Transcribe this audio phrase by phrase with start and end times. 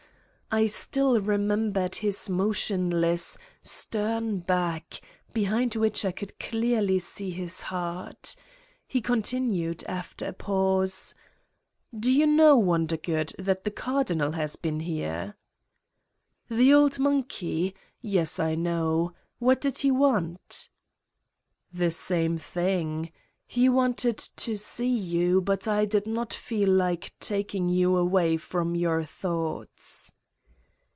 [0.53, 4.99] I still remembered his motionless, stern back,
[5.31, 8.35] be hind which I could clearly see his heart.
[8.85, 11.13] He con tinued, after a pause:
[11.97, 15.37] "Do you know, Wondergood, that the Cardinal has been here?"
[16.49, 17.73] "The old monkey?
[18.01, 19.13] Yes, I know.
[19.39, 20.67] What did he want?"'
[21.71, 23.13] The same thing.
[23.47, 28.75] He wanted to see you but I did not feel like taking you away from
[28.75, 30.11] your thoughts."